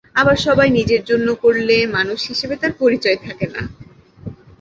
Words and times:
আবার 0.15 0.37
সবাই 0.45 0.69
নিজের 0.77 1.01
জন্য 1.09 1.27
করলে 1.43 1.75
মানুষ 1.95 2.19
হিসেবে 2.27 2.55
তার 2.57 2.73
পরিচয় 2.81 3.17
থাকে 3.25 3.45
না। 3.47 3.61